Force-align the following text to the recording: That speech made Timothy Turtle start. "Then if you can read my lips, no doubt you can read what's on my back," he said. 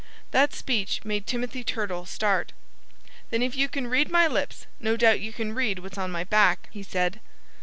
That 0.31 0.51
speech 0.55 1.05
made 1.05 1.27
Timothy 1.27 1.63
Turtle 1.63 2.07
start. 2.07 2.53
"Then 3.29 3.43
if 3.43 3.55
you 3.55 3.69
can 3.69 3.85
read 3.85 4.09
my 4.09 4.25
lips, 4.25 4.65
no 4.79 4.97
doubt 4.97 5.19
you 5.21 5.31
can 5.31 5.53
read 5.53 5.77
what's 5.77 5.95
on 5.99 6.09
my 6.09 6.23
back," 6.23 6.69
he 6.71 6.81
said. 6.81 7.19